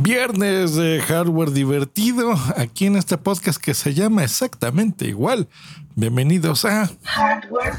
[0.00, 5.48] Viernes de hardware divertido aquí en este podcast que se llama exactamente igual.
[5.96, 7.74] Bienvenidos a Hardware.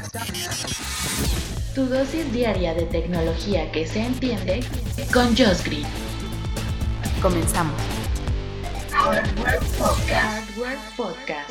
[1.74, 4.62] Tu dosis diaria de tecnología que se entiende
[5.14, 5.86] con Josh Green.
[7.22, 7.80] Comenzamos.
[8.92, 9.60] Hardware
[10.98, 11.50] Podcast.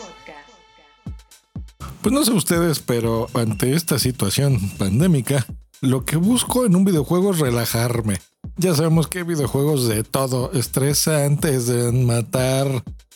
[2.03, 5.47] Pues no sé ustedes, pero ante esta situación pandémica,
[5.81, 8.19] lo que busco en un videojuego es relajarme.
[8.59, 12.67] Ya sabemos que videojuegos de todo, estresantes, de matar.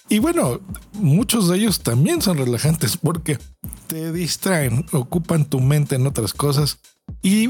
[0.07, 0.61] Y bueno,
[0.93, 3.37] muchos de ellos también son relajantes porque
[3.87, 6.79] te distraen, ocupan tu mente en otras cosas.
[7.21, 7.49] Y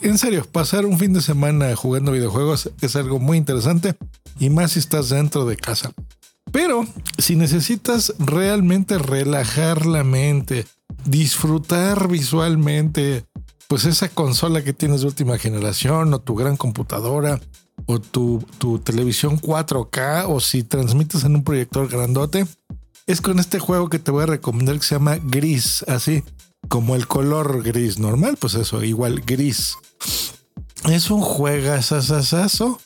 [0.00, 3.94] en serio, pasar un fin de semana jugando videojuegos es algo muy interesante
[4.40, 5.92] y más si estás dentro de casa.
[6.50, 6.86] Pero
[7.18, 10.64] si necesitas realmente relajar la mente,
[11.04, 13.26] disfrutar visualmente,
[13.68, 17.40] pues esa consola que tienes de última generación o tu gran computadora
[17.86, 22.46] o tu, tu televisión 4K o si transmites en un proyector grandote,
[23.06, 26.22] es con este juego que te voy a recomendar que se llama Gris, así
[26.68, 29.76] como el color gris normal, pues eso, igual gris.
[30.90, 32.80] Es un juegazazazazo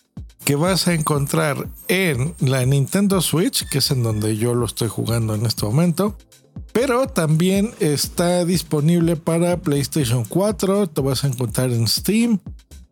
[0.44, 4.88] que vas a encontrar en la Nintendo Switch, que es en donde yo lo estoy
[4.88, 6.16] jugando en este momento.
[6.80, 10.86] Pero también está disponible para PlayStation 4.
[10.86, 12.38] Te vas a encontrar en Steam,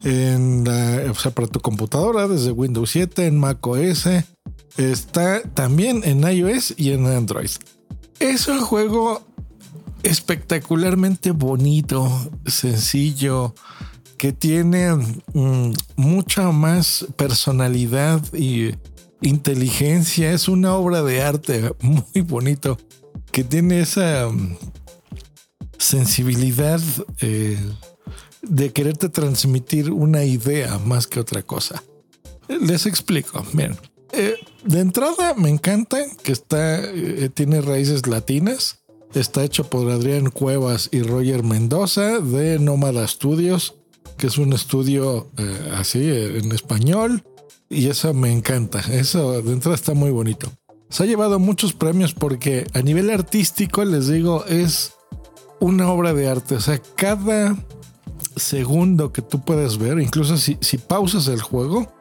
[0.03, 4.09] en o sea, para tu computadora desde Windows 7, en Mac OS.
[4.77, 7.49] Está también en iOS y en Android.
[8.19, 9.23] Es un juego
[10.03, 12.11] espectacularmente bonito,
[12.45, 13.55] sencillo,
[14.19, 14.97] que tiene
[15.33, 18.75] mm, mucha más personalidad y
[19.21, 20.33] inteligencia.
[20.33, 22.79] Es una obra de arte muy bonito
[23.33, 24.57] que tiene esa mm,
[25.79, 26.81] sensibilidad
[27.21, 27.59] eh,
[28.43, 31.83] de quererte transmitir una idea más que otra cosa.
[32.49, 33.45] Les explico.
[33.53, 33.77] Miren,
[34.13, 38.79] eh, de entrada me encanta que está, eh, tiene raíces latinas.
[39.15, 43.77] Está hecho por Adrián Cuevas y Roger Mendoza de Nómada Studios,
[44.19, 45.31] que es un estudio
[45.73, 47.25] así en español.
[47.71, 48.81] Y eso me encanta.
[48.81, 50.53] Eso de entrada está muy bonito.
[50.89, 54.93] Se ha llevado muchos premios porque a nivel artístico, les digo, es
[55.61, 56.57] una obra de arte.
[56.57, 57.57] O sea, cada
[58.37, 61.93] segundo que tú puedes ver, incluso si, si pausas el juego,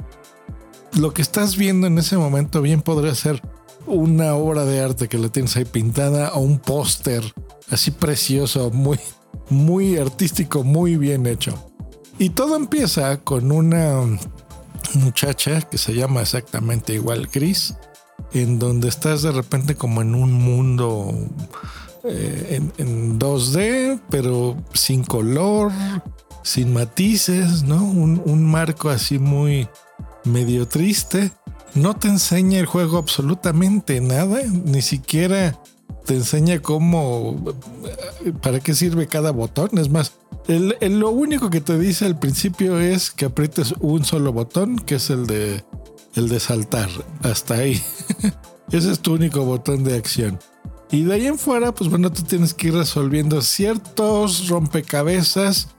[0.94, 3.41] lo que estás viendo en ese momento bien podría ser
[3.88, 7.34] una obra de arte que la tienes ahí pintada o un póster
[7.69, 9.00] así precioso, muy,
[9.50, 11.72] muy artístico, muy bien hecho.
[12.17, 14.02] Y todo empieza con una
[14.94, 17.75] muchacha que se llama exactamente igual Gris,
[18.35, 21.13] en donde estás de repente como en un mundo
[22.03, 25.72] eh, en, 2D, pero sin color,
[26.44, 27.84] sin matices, ¿no?
[27.84, 29.69] Un, un, marco así muy
[30.25, 31.31] medio triste.
[31.75, 35.57] No te enseña el juego absolutamente nada, ni siquiera
[36.06, 37.56] te enseña cómo,
[38.41, 39.78] para qué sirve cada botón.
[39.78, 40.13] Es más,
[40.47, 45.09] lo único que te dice al principio es que aprietes un solo botón, que es
[45.09, 45.63] el de
[46.15, 46.89] el de saltar.
[47.21, 47.81] Hasta ahí.
[48.71, 50.39] Ese es tu único botón de acción.
[50.91, 55.69] Y de ahí en fuera, pues bueno, tú tienes que ir resolviendo ciertos rompecabezas,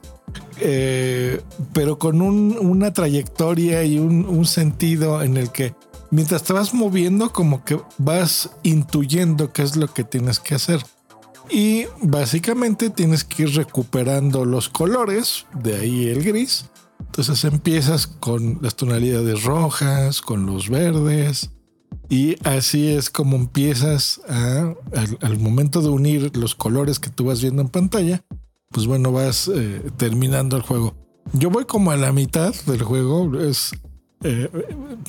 [0.59, 1.41] eh,
[1.73, 5.73] pero con una trayectoria y un, un, sentido en el que
[6.11, 10.81] mientras te vas moviendo, como que vas intuyendo qué es lo que tienes que hacer.
[11.49, 16.65] Y básicamente tienes que ir recuperando los colores, de ahí el gris,
[16.99, 21.51] entonces empiezas con las tonalidades rojas, con los verdes,
[22.09, 24.73] y así es como empiezas a,
[25.21, 28.23] al, momento de unir los colores que tú vas viendo en pantalla,
[28.69, 30.95] pues bueno, vas eh, terminando el juego.
[31.33, 33.71] Yo voy como a la mitad del juego, es...
[34.23, 34.49] Eh,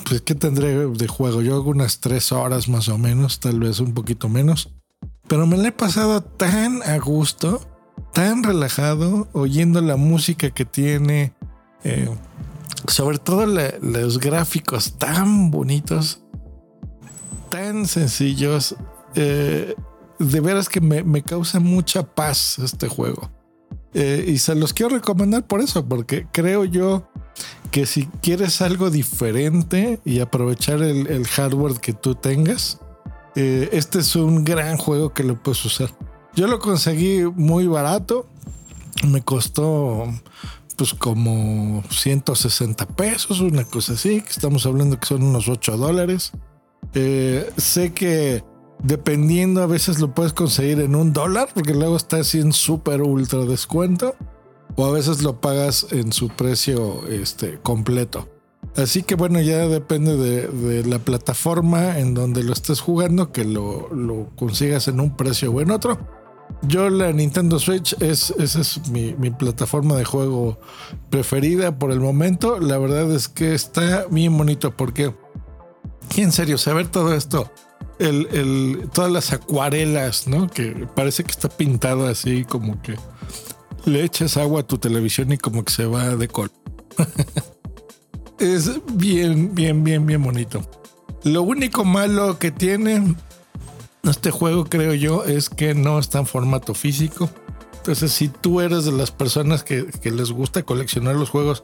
[0.07, 1.41] pues, ¿qué tendré de juego?
[1.41, 4.75] Yo hago unas tres horas más o menos, tal vez un poquito menos.
[5.29, 7.61] Pero me la he pasado tan a gusto,
[8.13, 11.33] tan relajado, oyendo la música que tiene,
[11.85, 12.09] eh,
[12.87, 16.23] sobre todo los gráficos tan bonitos,
[17.51, 18.77] tan sencillos.
[19.15, 19.75] Eh,
[20.19, 23.31] de veras que me, causa mucha paz este juego.
[23.95, 27.09] Eh, y se los quiero recomendar por eso, porque creo yo
[27.71, 32.81] que si quieres algo diferente y aprovechar el, hardware que tú tengas,
[33.35, 35.91] este es un gran juego que lo puedes usar.
[36.35, 38.27] Yo lo conseguí muy barato,
[39.07, 40.07] me costó
[40.79, 46.33] pues como 160 pesos, una cosa así, que estamos hablando que son unos 8 dólares.
[46.95, 48.45] Eh, sé que
[48.83, 53.03] dependiendo a veces lo puedes conseguir en un dólar, porque luego está así en súper
[53.03, 54.15] ultra descuento,
[54.77, 58.29] o a veces lo pagas en su precio este, completo.
[58.77, 64.31] Así que bueno, ya depende de, la plataforma en donde lo estés jugando, que lo,
[64.37, 65.99] consigas en un precio o en otro.
[66.63, 70.59] Yo la Nintendo Switch es, esa es mi, plataforma de juego
[71.09, 72.59] preferida por el momento.
[72.59, 75.15] La verdad es que está bien bonito porque,
[76.17, 77.51] en serio, saber todo esto,
[77.99, 80.49] el, todas las acuarelas, ¿no?
[80.49, 82.97] Que parece que está pintado así como que
[83.85, 86.51] le echas agua a tu televisión y como que se va de col.
[88.39, 90.63] es bien, bien, bien, bien bonito.
[91.25, 93.15] Lo único malo que tiene
[94.11, 97.31] este juego, creo yo, es que no está en formato físico.
[97.79, 101.63] Entonces, si tú eres de las personas que, les gusta coleccionar los juegos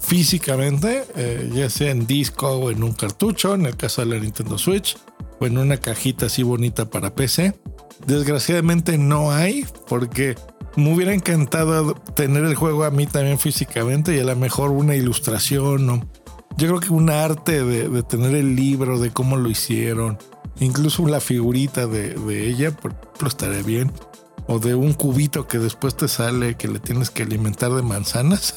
[0.00, 4.20] físicamente, eh, ya sea en disco o en un cartucho, en el caso de la
[4.20, 4.96] Nintendo Switch,
[5.38, 7.58] o en una cajita así bonita para PC,
[8.06, 10.34] desgraciadamente no hay, porque
[10.76, 14.94] me hubiera encantado tener el juego a mí también físicamente y a lo mejor una
[14.94, 16.06] ilustración o
[16.58, 20.16] yo creo que un arte de, tener el libro de cómo lo hicieron,
[20.60, 22.14] incluso la figurita de,
[22.48, 23.92] ella, por ejemplo, estaría bien.
[24.48, 28.54] O de un cubito que después te sale que le tienes que alimentar de manzanas.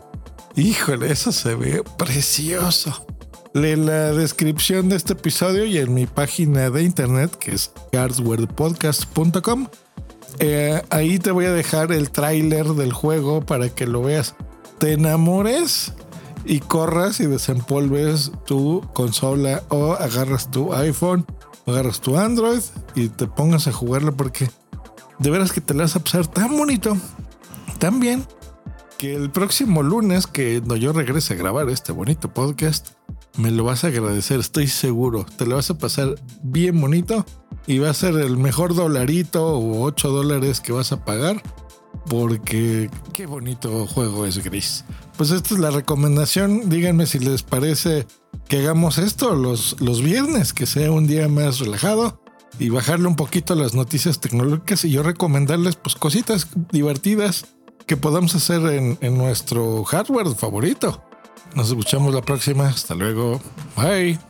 [0.56, 3.06] Híjole, eso se ve precioso.
[3.54, 9.68] Lee la descripción de este episodio y en mi página de internet que es cardswordpodcast.com
[10.38, 14.34] eh, ahí te voy a dejar el tráiler del juego para que lo veas.
[14.78, 15.92] Te enamores
[16.44, 21.26] y corras y desempolves tu consola o agarras tu iPhone
[21.66, 22.62] o agarras tu Android
[22.94, 24.50] y te pongas a jugarlo porque
[25.18, 26.96] de veras que te la vas a pasar tan bonito,
[27.78, 28.24] tan bien,
[28.96, 32.88] que el próximo lunes que no yo regrese a grabar este bonito podcast,
[33.38, 35.24] me lo vas a agradecer, estoy seguro.
[35.36, 37.24] Te lo vas a pasar bien bonito
[37.66, 41.42] y va a ser el mejor dolarito o 8 dólares que vas a pagar
[42.10, 44.84] porque qué bonito juego es Gris.
[45.16, 46.68] Pues esta es la recomendación.
[46.68, 48.04] Díganme si les parece
[48.48, 52.20] que hagamos esto los, los viernes, que sea un día más relajado
[52.58, 57.46] y bajarle un poquito las noticias tecnológicas y yo recomendarles pues cositas divertidas
[57.86, 61.04] que podamos hacer en, en nuestro hardware favorito.
[61.54, 62.66] Nos escuchamos la próxima.
[62.66, 63.40] Hasta luego.
[63.76, 64.29] Bye.